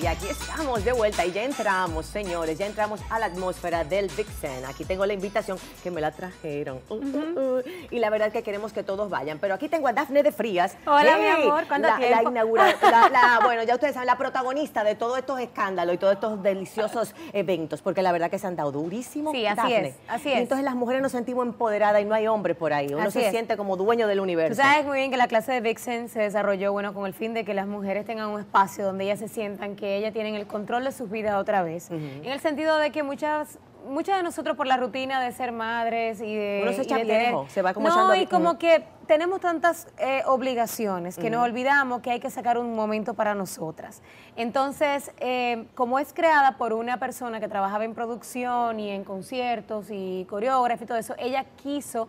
Y 0.00 0.06
aquí 0.06 0.26
estamos 0.30 0.84
de 0.84 0.92
vuelta 0.92 1.24
y 1.26 1.32
ya 1.32 1.42
entramos, 1.42 2.06
señores, 2.06 2.56
ya 2.56 2.66
entramos 2.66 3.00
a 3.10 3.18
la 3.18 3.26
atmósfera 3.26 3.82
del 3.84 4.08
Vixen. 4.16 4.64
Aquí 4.64 4.84
tengo 4.84 5.04
la 5.06 5.12
invitación 5.12 5.58
que 5.82 5.90
me 5.90 6.00
la 6.00 6.12
trajeron. 6.12 6.78
Uh, 6.88 6.94
uh, 6.94 7.58
uh. 7.58 7.62
Y 7.90 7.98
la 7.98 8.10
verdad 8.10 8.28
es 8.28 8.32
que 8.32 8.42
queremos 8.42 8.72
que 8.72 8.82
todos 8.84 9.10
vayan. 9.10 9.38
Pero 9.40 9.54
aquí 9.54 9.68
tengo 9.68 9.88
a 9.88 9.92
Dafne 9.92 10.22
de 10.22 10.30
Frías. 10.32 10.76
Hola, 10.86 11.18
mi 11.18 11.26
amor, 11.26 11.64
¿cuánto 11.66 11.88
la, 11.88 11.96
tiempo? 11.96 12.22
La 12.22 12.30
inaugura- 12.30 12.76
la- 12.82 13.08
la- 13.10 13.40
bueno, 13.44 13.64
ya 13.64 13.74
ustedes 13.74 13.94
saben, 13.94 14.06
la 14.06 14.16
protagonista 14.16 14.84
de 14.84 14.94
todos 14.94 15.18
estos 15.18 15.40
escándalos 15.40 15.94
y 15.96 15.98
todos 15.98 16.14
estos 16.14 16.42
deliciosos 16.42 17.14
eventos, 17.32 17.82
porque 17.82 18.02
la 18.02 18.12
verdad 18.12 18.30
que 18.30 18.38
se 18.38 18.46
han 18.46 18.54
dado 18.56 18.70
durísimo. 18.72 19.32
Sí, 19.32 19.46
así 19.46 19.72
es, 19.74 19.94
así 20.08 20.28
Y 20.28 20.32
es. 20.32 20.38
entonces 20.38 20.64
las 20.64 20.74
mujeres 20.76 21.02
nos 21.02 21.12
sentimos 21.12 21.44
empoderadas 21.46 22.00
y 22.00 22.04
no 22.04 22.14
hay 22.14 22.28
hombres 22.28 22.56
por 22.56 22.72
ahí. 22.72 22.86
Uno 22.94 23.02
Así 23.02 23.18
se 23.18 23.26
es. 23.26 23.30
siente 23.32 23.56
como 23.56 23.76
dueño 23.76 24.06
del 24.06 24.18
Tú 24.18 24.22
universo. 24.22 24.62
sabes 24.62 24.86
muy 24.86 24.98
bien 24.98 25.10
que 25.10 25.16
la 25.16 25.26
clase 25.28 25.52
de 25.52 25.60
Vixen 25.60 26.08
se 26.08 26.20
desarrolló, 26.20 26.72
bueno, 26.72 26.94
con 26.94 27.06
el 27.06 27.14
fin 27.14 27.34
de 27.34 27.44
que 27.44 27.52
las 27.52 27.66
mujeres 27.66 28.06
tengan 28.06 28.28
un 28.28 28.40
espacio 28.40 28.84
donde 28.86 29.04
ellas 29.04 29.18
se 29.18 29.23
sientan 29.28 29.76
que 29.76 29.96
ellas 29.96 30.12
tienen 30.12 30.34
el 30.34 30.46
control 30.46 30.84
de 30.84 30.92
sus 30.92 31.10
vidas 31.10 31.34
otra 31.36 31.62
vez. 31.62 31.90
En 31.90 32.24
el 32.26 32.40
sentido 32.40 32.76
de 32.78 32.90
que 32.90 33.02
muchas 33.02 33.58
muchas 33.86 34.16
de 34.16 34.22
nosotros 34.22 34.56
por 34.56 34.66
la 34.66 34.78
rutina 34.78 35.20
de 35.20 35.30
ser 35.30 35.52
madres 35.52 36.18
y 36.22 36.34
de 36.34 36.60
Uno 36.62 36.72
se 36.72 36.78
y 36.78 36.84
echa 36.84 36.96
de 36.96 37.02
tener- 37.02 37.20
viejo, 37.26 37.46
se 37.50 37.60
va 37.60 37.74
como 37.74 37.86
no 37.86 37.94
echando 37.94 38.14
y 38.14 38.26
como 38.26 38.58
que 38.58 38.82
tenemos 39.06 39.40
tantas 39.40 39.88
eh, 39.98 40.22
obligaciones 40.24 41.18
que 41.18 41.28
nos 41.28 41.44
olvidamos 41.44 42.00
que 42.00 42.10
hay 42.10 42.18
que 42.18 42.30
sacar 42.30 42.56
un 42.56 42.74
momento 42.74 43.12
para 43.12 43.34
nosotras. 43.34 44.00
Entonces 44.36 45.12
eh, 45.18 45.66
como 45.74 45.98
es 45.98 46.14
creada 46.14 46.56
por 46.56 46.72
una 46.72 46.98
persona 46.98 47.40
que 47.40 47.48
trabajaba 47.48 47.84
en 47.84 47.92
producción 47.94 48.80
y 48.80 48.90
en 48.90 49.04
conciertos 49.04 49.88
y 49.90 50.26
coreógrafa 50.30 50.84
y 50.84 50.86
todo 50.86 50.96
eso 50.98 51.14
ella 51.18 51.44
quiso 51.62 52.08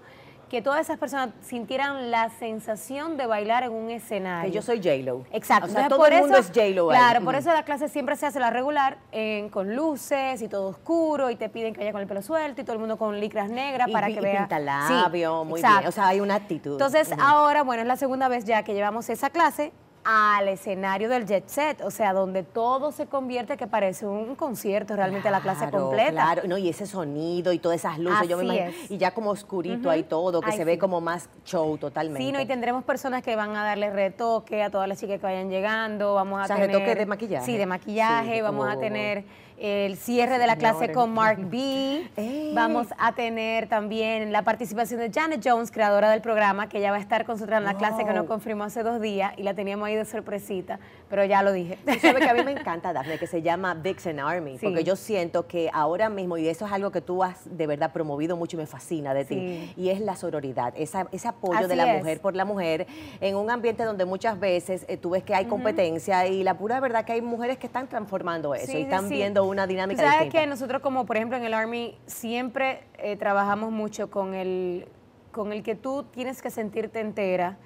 que 0.49 0.61
todas 0.61 0.81
esas 0.81 0.97
personas 0.99 1.29
sintieran 1.41 2.11
la 2.11 2.29
sensación 2.29 3.17
de 3.17 3.25
bailar 3.25 3.63
en 3.63 3.71
un 3.71 3.89
escenario. 3.89 4.49
Que 4.51 4.55
yo 4.55 4.61
soy 4.61 4.77
J-Lo. 4.77 5.25
Exacto. 5.31 5.65
O 5.67 5.69
sea, 5.69 5.83
Entonces, 5.83 5.89
todo 5.89 5.99
por 5.99 6.13
el 6.13 6.21
mundo 6.21 6.37
eso- 6.37 6.49
es 6.51 6.55
J-Lo 6.55 6.91
ahí. 6.91 6.97
Claro, 6.97 7.25
por 7.25 7.33
Mm. 7.33 7.37
eso 7.37 7.53
la 7.53 7.63
clase 7.63 7.89
siempre 7.89 8.15
se 8.15 8.25
hace 8.27 8.39
la 8.39 8.49
regular 8.51 8.97
en- 9.11 9.49
con 9.49 9.75
luces 9.75 10.41
y 10.41 10.47
todo 10.47 10.67
oscuro 10.69 11.29
y 11.31 11.35
te 11.35 11.49
piden 11.49 11.73
que 11.73 11.79
vaya 11.79 11.91
con 11.91 12.01
el 12.01 12.07
pelo 12.07 12.21
suelto 12.21 12.61
y 12.61 12.63
todo 12.63 12.73
el 12.73 12.79
mundo 12.79 12.97
con 12.97 13.19
licras 13.19 13.49
negras 13.49 13.87
Y, 13.87 13.91
para 13.91 14.09
y 14.09 14.13
que 14.13 14.21
vea. 14.21 14.39
pinta 14.47 14.59
Sí, 14.87 15.01
muy 15.45 15.59
exacto. 15.59 15.77
bien. 15.79 15.87
O 15.89 15.91
sea, 15.91 16.07
hay 16.07 16.19
una 16.19 16.35
actitud. 16.35 16.73
Entonces, 16.73 17.11
ahora, 17.19 17.63
bueno, 17.63 17.81
es 17.81 17.87
la 17.87 17.95
segunda 17.97 18.27
vez 18.27 18.45
ya 18.45 18.63
que 18.63 18.73
llevamos 18.73 19.09
esa 19.09 19.29
clase 19.29 19.71
al 20.05 20.47
escenario 20.47 21.09
del 21.09 21.25
jet 21.25 21.47
set, 21.47 21.81
o 21.81 21.89
sea, 21.89 22.13
donde 22.13 22.43
todo 22.43 22.91
se 22.91 23.07
convierte 23.07 23.57
que 23.57 23.65
parece 23.65 24.05
un 24.05 24.35
concierto 24.35 24.95
realmente 24.95 25.31
la 25.31 25.41
clase 25.41 25.67
Claro, 25.67 25.85
completa. 25.87 26.11
Claro, 26.11 26.43
no, 26.45 26.57
y 26.59 26.69
ese 26.69 26.85
sonido 26.85 27.51
y 27.51 27.57
todas 27.59 27.79
esas 27.79 27.97
luces, 27.97 28.27
yo 28.27 28.37
me 28.37 28.43
imagino. 28.45 28.67
es. 28.67 28.91
Y 28.91 28.97
ya 28.99 29.11
como 29.11 29.31
oscurito 29.31 29.89
ahí 29.89 30.03
todo, 30.03 30.41
que 30.41 30.51
Ay, 30.51 30.57
se 30.57 30.63
ve 30.63 30.77
como 30.77 31.01
más 31.01 31.27
show 31.43 31.77
totalmente. 31.79 32.21
Sí, 32.23 32.31
no, 32.31 32.39
y 32.39 32.45
tendremos 32.45 32.83
personas 32.83 33.23
que 33.23 33.35
van 33.35 33.55
a 33.55 33.63
darle 33.63 33.89
retoque 33.89 34.61
a 34.61 34.69
todas 34.69 34.87
las 34.87 34.99
chicas 34.99 35.19
que 35.19 35.25
vayan 35.25 35.49
llegando, 35.49 36.13
vamos 36.13 36.39
a 36.39 36.43
O 36.43 36.47
sea, 36.47 36.55
tener... 36.57 36.71
retoque 36.71 36.95
de 36.95 37.05
maquillaje. 37.07 37.45
Sí, 37.45 37.57
de 37.57 37.65
maquillaje, 37.65 38.35
Sí, 38.35 38.41
vamos 38.41 38.69
a 38.69 38.77
tener 38.77 39.23
el 39.57 39.95
cierre 39.95 40.37
de 40.37 40.47
la 40.47 40.57
clase 40.57 40.91
con 40.91 41.13
Mark 41.13 41.39
B, 41.49 42.51
vamos 42.53 42.87
a 42.97 43.13
tener 43.13 43.69
también 43.69 44.33
la 44.33 44.41
participación 44.41 44.99
de 44.99 45.09
Janet 45.09 45.41
Jones, 45.43 45.71
creadora 45.71 46.09
del 46.11 46.21
programa, 46.21 46.67
que 46.67 46.81
ya 46.81 46.91
va 46.91 46.97
a 46.97 46.99
estar 46.99 47.25
con 47.25 47.35
nosotros 47.35 47.57
en 47.59 47.63
la 47.63 47.75
clase 47.75 48.03
que 48.03 48.11
nos 48.13 48.25
confirmó 48.25 48.65
hace 48.65 48.83
dos 48.83 48.99
días 48.99 49.33
y 49.37 49.43
la 49.43 49.53
teníamos 49.53 49.87
ahí 49.87 49.94
de 49.97 50.05
sorpresita, 50.05 50.79
pero 51.09 51.23
ya 51.25 51.43
lo 51.43 51.51
dije. 51.51 51.77
Tú 51.85 51.93
sabes 51.99 52.23
que 52.23 52.29
a 52.29 52.33
mí 52.33 52.43
me 52.43 52.51
encanta, 52.59 52.93
Daphne, 52.93 53.17
que 53.17 53.27
se 53.27 53.41
llama 53.41 53.73
Vixen 53.73 54.19
Army, 54.19 54.57
Sí. 54.57 54.65
porque 54.65 54.83
yo 54.83 54.95
siento 54.95 55.47
que 55.47 55.69
ahora 55.73 56.09
mismo, 56.09 56.37
y 56.37 56.47
eso 56.47 56.65
es 56.65 56.71
algo 56.71 56.91
que 56.91 57.01
tú 57.01 57.23
has 57.23 57.41
de 57.57 57.67
verdad 57.67 57.91
promovido 57.93 58.35
mucho 58.37 58.57
y 58.57 58.59
me 58.59 58.65
fascina 58.67 59.13
de 59.13 59.25
ti, 59.25 59.35
Sí. 59.35 59.73
y 59.77 59.89
es 59.89 59.99
la 60.01 60.15
sororidad, 60.15 60.73
esa- 60.77 61.07
ese 61.11 61.27
apoyo 61.27 61.67
de 61.67 61.75
la 61.75 61.93
es. 61.93 61.99
mujer 61.99 62.19
por 62.21 62.35
la 62.35 62.45
mujer 62.45 62.87
en 63.21 63.35
un 63.35 63.49
ambiente 63.49 63.83
donde 63.83 64.05
muchas 64.05 64.39
veces 64.39 64.85
eh, 64.87 64.97
tú 64.97 65.11
ves 65.11 65.23
que 65.23 65.35
hay 65.35 65.45
competencia 65.45 66.27
y 66.27 66.43
la 66.43 66.57
pura 66.57 66.79
verdad 66.79 67.05
que 67.05 67.13
hay 67.13 67.21
mujeres 67.21 67.57
que 67.57 67.67
están 67.67 67.87
transformando 67.87 68.53
eso 68.55 68.71
Sí, 68.71 68.79
y 68.79 68.81
están 68.81 69.09
viendo 69.09 69.43
una 69.45 69.67
dinámica 69.67 70.01
sabes 70.01 70.19
distinta. 70.19 70.39
que 70.41 70.47
nosotros 70.47 70.81
como 70.81 71.05
por 71.05 71.17
ejemplo 71.17 71.37
en 71.37 71.43
el 71.43 71.53
Army 71.53 71.97
siempre 72.05 72.81
eh, 72.97 73.15
trabajamos 73.17 73.71
mucho 73.71 74.09
con 74.09 74.33
el, 74.33 74.87
con 75.31 75.51
el 75.51 75.63
que 75.63 75.75
tú 75.75 76.03
tienes 76.11 76.41
que 76.41 76.49
sentirte 76.49 76.99
entera, 76.99 77.57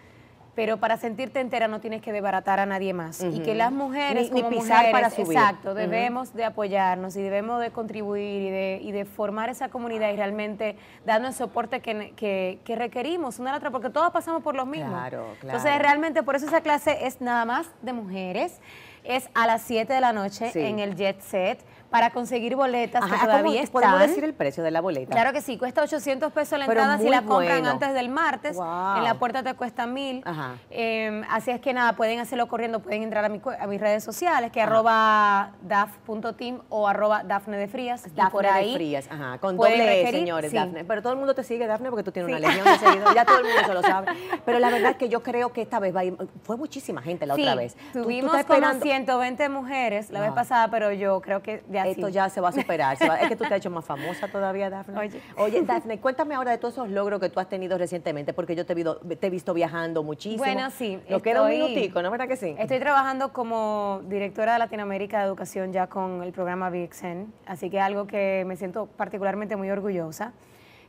pero 0.60 0.76
para 0.76 0.98
sentirte 0.98 1.40
entera 1.40 1.70
no 1.70 1.80
tienes 1.80 2.02
que 2.02 2.12
desbaratar 2.12 2.60
a 2.60 2.66
nadie 2.66 2.94
más. 2.94 3.24
Y 3.24 3.40
que 3.40 3.56
las 3.56 3.72
mujeres 3.72 4.30
Ni- 4.30 4.42
ni 4.42 4.42
como 4.42 4.50
pisar 4.60 4.88
mujeres, 4.88 4.92
para 4.92 5.10
subir. 5.10 5.38
exacto, 5.38 5.74
debemos 5.74 6.34
de 6.34 6.44
apoyarnos 6.44 7.16
y 7.16 7.22
debemos 7.22 7.62
de 7.62 7.72
contribuir 7.72 8.42
y 8.42 8.50
de, 8.50 8.80
y 8.84 8.92
de 8.92 9.06
formar 9.06 9.50
esa 9.50 9.70
comunidad 9.70 10.12
y 10.12 10.18
realmente 10.18 10.76
darnos 11.06 11.30
el 11.30 11.36
soporte 11.36 11.80
que, 11.80 12.12
que- 12.18 12.60
que 12.66 12.76
requerimos 12.76 13.40
una 13.40 13.52
a 13.52 13.54
la 13.54 13.58
otra, 13.60 13.72
porque 13.72 13.90
todos 13.90 14.12
pasamos 14.12 14.44
por 14.44 14.54
lo 14.58 14.66
mismo. 14.66 14.90
Claro, 14.92 15.28
Entonces 15.42 15.62
claro. 15.62 15.82
realmente 15.82 16.24
por 16.24 16.36
eso 16.36 16.46
esa 16.48 16.60
clase 16.60 17.08
es 17.08 17.22
nada 17.22 17.46
más 17.46 17.72
de 17.82 17.94
mujeres. 17.94 18.60
Es 19.06 19.30
a 19.36 19.48
las 19.48 19.62
7 19.62 19.94
de 19.94 20.02
la 20.02 20.12
noche 20.12 20.52
Sí. 20.52 20.60
en 20.60 20.80
el 20.80 20.98
Jet 20.98 21.22
Set 21.22 21.60
para 21.90 22.12
conseguir 22.12 22.56
boletas 22.56 23.02
Ajá, 23.04 23.08
que 23.14 23.20
¿cómo 23.20 23.26
todavía 23.32 23.64
¿Podemos 23.72 23.94
están. 23.96 24.10
decir 24.10 24.24
el 24.24 24.34
precio 24.34 24.64
de 24.64 24.72
la 24.72 24.82
boleta? 24.82 25.12
Claro 25.12 25.34
que 25.34 25.42
sí, 25.42 25.58
cuesta 25.58 25.82
800 25.82 26.32
pesos 26.32 26.60
la 26.60 26.66
Pero 26.68 26.82
entrada 26.82 27.00
si 27.00 27.10
la 27.10 27.22
compran 27.24 27.60
bueno. 27.62 27.70
antes 27.72 27.94
del 27.94 28.10
martes. 28.10 28.56
Wow. 28.58 28.98
En 28.98 29.04
la 29.04 29.16
puerta 29.16 29.44
te 29.44 29.54
cuesta 29.56 29.86
mil. 29.88 30.22
Ajá. 30.26 30.56
Eh, 30.70 31.22
así 31.30 31.52
es 31.52 31.60
que 31.62 31.74
nada, 31.74 31.94
pueden 31.96 32.20
hacerlo 32.20 32.48
corriendo, 32.48 32.80
pueden 32.82 33.04
entrar 33.04 33.26
a, 33.26 33.30
mi 33.30 33.42
a 33.60 33.68
mis 33.68 33.80
redes 33.82 34.04
sociales, 34.04 34.52
que 34.52 34.60
es 34.60 34.66
arroba 34.68 35.54
daf.team 35.62 36.62
o 36.70 36.88
arroba 36.88 37.24
dafne 37.24 37.58
de 37.58 37.68
frías. 37.68 38.06
y 38.06 38.10
Dafne 38.12 38.32
por 38.32 38.44
de 38.44 38.50
ahí 38.50 38.74
Frías, 38.76 39.08
ajá, 39.10 39.38
con 39.40 39.58
doble 39.58 40.08
E, 40.08 40.12
señores, 40.12 40.52
sí. 40.52 40.58
Dafne. 40.58 40.84
Pero 40.86 41.02
todo 41.02 41.14
el 41.14 41.20
mundo 41.20 41.34
te 41.36 41.44
sigue, 41.44 41.66
Dafne, 41.68 41.90
porque 41.90 42.04
tú 42.04 42.12
tienes 42.12 42.30
Sí. 42.30 42.38
una 42.38 42.48
legión 42.48 42.66
de 42.66 42.78
seguidores, 42.86 43.16
ya 43.16 43.26
todo 43.26 43.38
el 43.40 43.46
mundo 43.46 43.62
se 43.66 43.74
lo 43.74 43.82
sabe. 43.82 44.08
Pero 44.46 44.60
la 44.60 44.70
verdad 44.70 44.92
es 44.92 44.98
que 44.98 45.10
yo 45.10 45.24
creo 45.24 45.52
que 45.54 45.62
esta 45.62 45.80
vez 45.80 45.96
va 45.96 46.02
a 46.02 46.06
ir, 46.06 46.18
fue 46.44 46.58
muchísima 46.58 47.02
gente 47.02 47.26
la 47.26 47.36
Sí, 47.36 47.42
otra 47.42 47.56
vez. 47.56 47.76
Tú- 47.94 48.00
tú 48.00 48.04
Tuvimos 48.04 48.32
estás 48.36 48.46
como 48.46 48.58
esperando- 48.60 48.84
120 48.86 49.50
mujeres 49.50 50.10
la 50.12 50.22
vez 50.22 50.32
pasada, 50.34 50.68
pero 50.70 50.92
yo 50.92 51.22
creo 51.22 51.42
que 51.42 51.64
Esto 51.88 52.10
ya 52.10 52.30
se 52.30 52.42
va 52.42 52.50
a 52.50 52.52
superar. 52.52 52.98
se 52.98 53.08
va- 53.08 53.16
es 53.22 53.30
que 53.30 53.36
tú 53.36 53.44
te 53.44 53.54
has 53.54 53.60
hecho 53.60 53.70
más 53.70 53.86
famosa 53.86 54.28
todavía, 54.28 54.70
Dafne. 54.70 54.98
Oye. 55.00 55.22
Oye, 55.38 55.62
Dafne, 55.62 56.00
cuéntame 56.00 56.36
ahora 56.36 56.52
de 56.52 56.58
todos 56.58 56.74
esos 56.76 56.90
logros 56.90 57.20
que 57.20 57.30
tú 57.30 57.40
has 57.40 57.48
tenido 57.50 57.78
recientemente, 57.78 58.34
porque 58.34 58.56
yo 58.56 58.66
te 58.66 58.74
he, 58.74 58.76
visto- 58.76 59.00
te 59.00 59.28
he 59.28 59.30
visto 59.30 59.54
viajando 59.54 60.04
muchísimo. 60.04 60.44
Bueno, 60.44 60.70
sí, 60.72 61.00
Nos 61.10 61.22
queda 61.22 61.42
un 61.44 61.52
estoy- 61.52 61.70
minutico, 61.70 62.02
¿no 62.02 62.08
es 62.08 62.12
verdad 62.12 62.28
que 62.28 62.36
sí? 62.38 62.56
Estoy 62.58 62.80
trabajando 62.80 63.34
como 63.34 64.02
directora 64.06 64.54
de 64.54 64.60
Latinoamérica 64.60 65.20
de 65.20 65.26
Educación 65.28 65.72
ya 65.72 65.88
con 65.88 66.24
el 66.24 66.32
programa 66.32 66.70
Vixen, 66.70 67.34
así 67.46 67.70
que 67.70 67.80
algo 67.80 68.08
que 68.08 68.44
me 68.48 68.56
siento 68.56 68.86
particularmente 68.88 69.56
muy 69.56 69.70
orgullosa. 69.70 70.34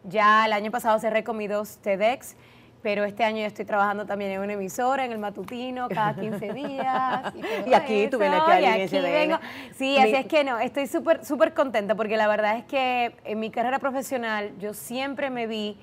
Ya 0.05 0.47
el 0.47 0.53
año 0.55 0.71
pasado 0.71 0.99
cerré 0.99 1.25
con 1.25 1.37
mis 1.37 1.51
dos 1.51 1.77
TEDx, 1.79 2.37
pero 2.83 3.05
este 3.05 3.25
año 3.25 3.39
yo 3.39 3.47
estoy 3.47 3.65
trabajando 3.65 4.07
también 4.07 4.31
en 4.33 4.41
una 4.41 4.55
emisora, 4.55 5.05
en 5.05 5.13
el 5.13 5.19
matutino, 5.19 5.89
cada 5.89 6.15
15 6.15 6.53
días. 6.55 7.33
Y, 7.67 7.71
Y 7.71 7.75
aquí 7.75 8.09
tú 8.09 8.19
vienes 8.19 8.41
aquí 8.41 8.65
eso, 8.83 8.97
y 8.97 8.99
aquí 8.99 9.11
vengo. 9.11 9.39
Sí, 9.77 9.99
así 9.99 10.15
es 10.15 10.27
que 10.27 10.45
no, 10.45 10.59
estoy 10.59 10.87
súper 10.87 11.25
súper 11.25 11.55
contenta 11.55 11.95
porque 11.95 12.17
la 12.17 12.29
verdad 12.29 12.57
es 12.57 12.65
que 12.65 13.15
en 13.25 13.39
mi 13.41 13.51
carrera 13.51 13.79
profesional 13.79 14.53
yo 14.59 14.75
siempre 14.75 15.31
me 15.31 15.47
vi 15.47 15.77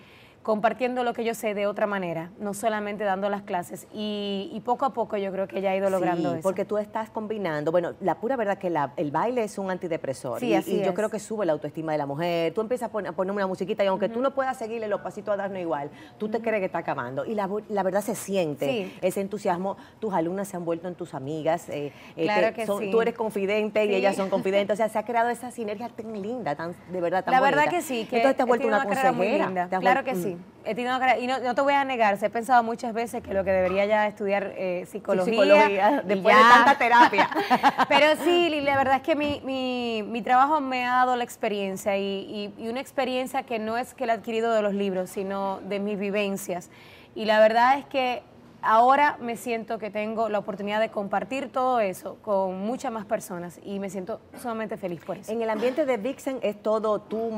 compartiendo 0.51 1.03
lo 1.03 1.11
que 1.11 1.25
yo 1.25 1.33
sé 1.35 1.53
de 1.53 1.67
otra 1.67 1.87
manera, 1.87 2.31
no 2.39 2.53
solamente 2.53 3.03
dando 3.03 3.29
las 3.29 3.41
clases. 3.41 3.85
Y, 3.93 4.49
y 4.53 4.61
poco 4.61 4.85
a 4.85 4.93
poco 4.93 5.17
yo 5.17 5.29
creo 5.33 5.45
que 5.45 5.59
ya 5.59 5.73
he 5.73 5.77
ido 5.77 5.89
logrando 5.89 6.29
sí, 6.31 6.35
eso. 6.37 6.41
porque 6.41 6.63
tú 6.63 6.77
estás 6.77 7.09
combinando, 7.09 7.69
bueno, 7.73 7.95
la 7.99 8.15
pura 8.15 8.37
verdad 8.37 8.57
que 8.57 8.69
la- 8.69 8.93
el 8.95 9.11
baile 9.11 9.43
es 9.43 9.57
un 9.57 9.69
antidepresor 9.69 10.39
Sí, 10.39 10.45
y, 10.47 10.53
así 10.53 10.75
y 10.75 10.79
yo 10.83 10.91
es. 10.91 10.95
creo 10.95 11.09
que 11.09 11.19
sube 11.19 11.45
la 11.45 11.51
autoestima 11.51 11.91
de 11.91 11.97
la 11.97 12.05
mujer, 12.05 12.53
tú 12.53 12.61
empiezas 12.61 12.87
a 12.87 12.91
poner, 12.93 13.11
a 13.11 13.13
poner 13.13 13.33
una 13.33 13.45
musiquita 13.45 13.83
y 13.83 13.87
aunque 13.87 14.07
tú 14.07 14.21
no 14.21 14.31
puedas 14.33 14.55
seguirle 14.55 14.87
los 14.87 15.01
pasitos 15.01 15.33
a 15.33 15.35
darnos 15.35 15.59
igual, 15.59 15.89
tú 16.17 16.29
te 16.29 16.39
crees 16.39 16.61
que 16.61 16.67
está 16.67 16.77
acabando 16.77 17.25
y 17.25 17.35
la, 17.35 17.47
verdad 17.83 17.99
se 18.01 18.15
siente 18.15 18.65
Sí. 18.69 18.97
ese 19.01 19.19
entusiasmo, 19.19 19.75
tus 19.99 20.13
alumnas 20.13 20.47
se 20.47 20.55
han 20.55 20.63
vuelto 20.63 20.87
en 20.87 20.95
tus 20.95 21.13
amigas, 21.13 21.67
eh, 21.67 21.91
eh, 22.15 22.23
Claro 22.23 22.53
que 22.55 22.65
son- 22.65 22.83
sí. 22.83 22.89
tú 22.89 23.01
eres 23.01 23.15
confidente 23.15 23.83
y 23.85 23.93
ellas 23.93 24.15
son 24.15 24.29
confidentes, 24.29 24.75
o 24.75 24.77
sea, 24.77 24.87
se 24.87 24.97
ha 24.97 25.03
creado 25.03 25.27
esa 25.27 25.51
sinergia 25.51 25.89
tan 25.89 26.21
linda, 26.21 26.55
tan, 26.55 26.73
de 26.89 27.01
verdad 27.01 27.25
tan 27.25 27.33
La 27.33 27.41
verdad 27.41 27.65
que 27.69 27.81
sí, 27.81 28.05
que 28.09 28.15
Entonces 28.15 28.37
te 28.37 28.43
has 28.43 28.47
vuelto 28.47 28.65
una 28.65 28.85
carrera 28.85 29.11
muy 29.11 29.25
consejera. 29.25 29.45
linda. 29.47 29.67
Claro 29.67 30.03
vuelto- 30.03 30.03
que 30.05 30.15
sí. 30.15 30.36
He 30.65 30.75
tenido 30.75 30.95
una 30.95 30.99
carrera- 30.99 31.19
y 31.19 31.27
no, 31.27 31.39
no 31.39 31.55
te 31.55 31.61
voy 31.61 31.73
a 31.73 31.85
negar, 31.85 32.17
he 32.21 32.29
pensado 32.29 32.61
muchas 32.61 32.93
veces 32.93 33.23
que 33.23 33.33
lo 33.33 33.43
que 33.45 33.51
debería 33.51 33.85
ya 33.85 34.05
estudiar 34.05 34.51
eh, 34.57 34.85
psicología. 34.91 35.33
psicología, 35.33 36.01
después 36.05 36.35
de 36.35 36.41
tanta 36.41 36.77
terapia. 36.77 37.29
Pero 37.87 38.07
sí, 38.23 38.49
Lili, 38.49 38.61
la 38.65 38.75
verdad 38.77 38.95
es 38.97 39.01
que 39.01 39.15
mi, 39.15 39.41
mi- 39.45 40.03
mi 40.05 40.21
trabajo 40.21 40.59
me 40.59 40.85
ha 40.85 40.91
dado 40.95 41.15
la 41.15 41.23
experiencia 41.23 41.95
y, 41.97 42.51
y- 42.57 42.63
y 42.63 42.67
una 42.67 42.81
experiencia 42.81 43.43
que 43.43 43.59
no 43.59 43.77
es 43.77 43.93
que 43.93 44.05
la 44.05 44.13
he 44.13 44.17
adquirido 44.17 44.51
de 44.53 44.61
los 44.61 44.73
libros, 44.73 45.09
sino 45.09 45.59
de 45.61 45.79
mis 45.79 45.97
vivencias. 45.97 46.69
Y 47.15 47.23
la 47.25 47.39
verdad 47.39 47.79
es 47.79 47.85
que 47.85 48.21
ahora 48.61 49.17
me 49.21 49.37
siento 49.37 49.77
que 49.79 49.89
tengo 49.89 50.29
la 50.29 50.39
oportunidad 50.39 50.79
de 50.79 50.89
compartir 50.89 51.51
todo 51.51 51.79
eso 51.79 52.17
con 52.21 52.59
muchas 52.59 52.91
más 52.91 53.05
personas 53.05 53.59
y 53.63 53.79
me 53.79 53.89
siento 53.89 54.19
sumamente 54.41 54.77
feliz 54.77 55.03
por 55.05 55.17
eso. 55.17 55.31
En 55.31 55.41
el 55.41 55.49
ambiente 55.49 55.85
de 55.85 55.97
Vixen 55.97 56.39
es 56.41 56.61
todo 56.61 56.99
tú, 56.99 57.31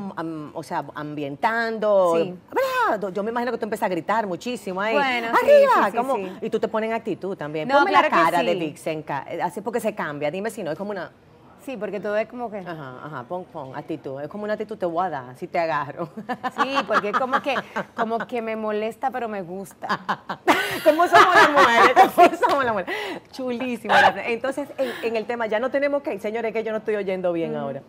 o 0.54 0.64
sea, 0.64 0.86
ambientando. 0.96 2.16
Sí. 2.18 2.36
Yo 3.14 3.24
me 3.24 3.30
imagino 3.32 3.52
que 3.52 3.58
tú 3.58 3.66
empiezas 3.66 3.86
a 3.86 3.90
gritar 3.90 4.26
muchísimo 4.26 4.82
ahí. 4.82 4.96
Bueno, 4.96 5.28
¡Arriba! 5.28 5.86
sí, 5.86 5.92
sí, 5.92 5.98
¿Cómo? 5.98 6.16
sí. 6.16 6.32
Y 6.42 6.50
tú 6.50 6.60
te 6.60 6.68
pones 6.68 6.90
en 6.90 6.96
actitud 6.96 7.38
también. 7.38 7.68
No, 7.68 7.80
Ponme 7.80 7.92
claro 7.92 8.10
la 8.10 8.24
cara 8.24 8.44
de 8.44 8.56
Vixen, 8.56 9.04
ca- 9.04 9.26
así 9.44 9.62
porque 9.62 9.80
se 9.80 9.94
cambia. 9.94 10.32
Dime 10.32 10.50
si 10.50 10.64
no, 10.64 10.72
es 10.72 10.78
como 10.78 10.92
una. 10.92 11.12
Sí, 11.66 11.78
porque 11.78 12.00
todo 12.00 12.16
es 12.18 12.28
como 12.28 12.50
que... 12.52 12.60
Ajá, 12.60 13.00
ajá, 13.04 13.24
pon, 13.24 13.46
pon, 13.46 13.76
actitud. 13.76 14.22
Es 14.22 14.28
como 14.28 14.44
una 14.44 14.54
actitud 14.54 14.78
te 14.78 14.86
voy 14.86 15.06
a 15.06 15.10
dar, 15.10 15.36
si 15.36 15.48
te 15.48 15.60
agarro. 15.60 16.10
Sí, 16.62 16.76
porque 16.88 17.10
es 17.10 17.18
como 17.18 17.42
que, 17.42 17.56
como 17.96 18.20
que 18.20 18.42
me 18.42 18.56
molesta, 18.56 19.12
pero 19.12 19.28
me 19.28 19.42
gusta. 19.42 19.88
¿Cómo 20.84 21.08
somos 21.08 21.36
las 21.36 21.52
mujeres? 21.52 22.12
¿Cómo 22.16 22.38
somos 22.38 22.66
las 22.66 22.74
mujeres? 22.74 22.96
Chulísimo. 23.32 23.94
Entonces, 24.26 24.70
en, 24.78 24.92
en 25.04 25.16
el 25.16 25.26
tema, 25.26 25.48
ya 25.48 25.60
no 25.60 25.70
tenemos 25.70 26.02
que 26.02 26.20
señores, 26.20 26.54
que 26.54 26.64
yo 26.64 26.72
no 26.72 26.80
estoy 26.80 26.96
oyendo 26.96 27.34
bien 27.34 27.56
ahora. 27.56 27.82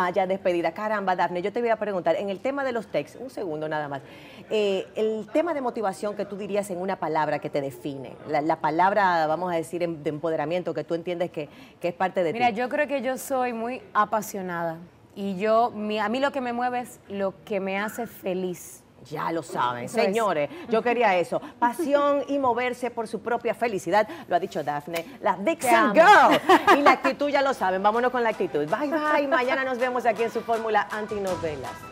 Ah, 0.00 0.10
ya 0.10 0.28
despedida. 0.28 0.70
Caramba, 0.70 1.16
Dafne, 1.16 1.42
yo 1.42 1.52
te 1.52 1.60
voy 1.60 1.70
a 1.70 1.76
preguntar, 1.76 2.14
en 2.14 2.30
el 2.30 2.38
tema 2.38 2.62
de 2.62 2.70
los 2.70 2.86
textos, 2.86 3.20
un 3.20 3.30
segundo 3.30 3.68
nada 3.68 3.88
más, 3.88 4.00
eh, 4.48 4.86
el 4.94 5.26
tema 5.32 5.54
de 5.54 5.60
motivación 5.60 6.14
que 6.14 6.24
tú 6.24 6.36
dirías 6.36 6.70
en 6.70 6.78
una 6.78 6.94
palabra 7.00 7.40
que 7.40 7.50
te 7.50 7.60
define, 7.60 8.12
la, 8.28 8.40
la 8.40 8.60
palabra, 8.60 9.26
vamos 9.26 9.52
a 9.52 9.56
decir, 9.56 9.82
em- 9.82 10.00
de 10.04 10.10
empoderamiento 10.10 10.72
que 10.72 10.84
tú 10.84 10.94
entiendes 10.94 11.32
que, 11.32 11.48
que 11.80 11.88
es 11.88 11.94
parte 11.94 12.22
de 12.22 12.32
Mira, 12.32 12.50
ti. 12.50 12.54
yo 12.54 12.68
creo 12.68 12.86
que 12.86 13.02
yo 13.02 13.18
soy 13.18 13.52
muy 13.52 13.82
apasionada 13.92 14.76
y 15.16 15.36
yo, 15.36 15.72
mi- 15.72 15.98
a 15.98 16.08
mí 16.08 16.20
lo 16.20 16.30
que 16.30 16.40
me 16.40 16.52
mueve 16.52 16.78
es 16.82 17.00
lo 17.08 17.34
que 17.44 17.58
me 17.58 17.76
hace 17.76 18.06
feliz. 18.06 18.84
Ya 19.04 19.30
lo 19.32 19.42
saben, 19.42 19.84
Eso 19.84 19.98
es. 19.98 20.04
señores, 20.04 20.50
yo 20.68 20.82
quería 20.82 21.16
eso. 21.16 21.40
Pasión 21.58 22.24
y 22.28 22.38
moverse 22.38 22.90
por 22.90 23.06
su 23.08 23.20
propia 23.20 23.54
felicidad, 23.54 24.08
lo 24.28 24.36
ha 24.36 24.40
dicho 24.40 24.62
Dafne, 24.62 25.18
la 25.20 25.32
amo. 25.32 25.94
Girl. 25.94 26.78
Y 26.78 26.82
la 26.82 26.92
actitud 26.92 27.28
ya 27.28 27.42
lo 27.42 27.54
saben, 27.54 27.82
vámonos 27.82 28.10
con 28.10 28.22
la 28.22 28.30
actitud. 28.30 28.66
Bye, 28.68 28.90
bye, 28.90 29.28
mañana 29.28 29.64
nos 29.64 29.78
vemos 29.78 30.04
aquí 30.04 30.24
en 30.24 30.30
su 30.30 30.40
fórmula 30.40 30.88
antinovelas. 30.90 31.87